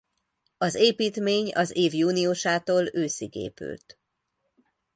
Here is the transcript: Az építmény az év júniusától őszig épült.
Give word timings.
Az 0.57 0.75
építmény 0.75 1.51
az 1.55 1.75
év 1.77 1.93
júniusától 1.93 2.93
őszig 2.95 3.35
épült. 3.35 3.99